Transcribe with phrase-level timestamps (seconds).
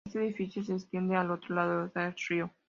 [0.07, 2.49] Este edificio se extiende al otro lado del río.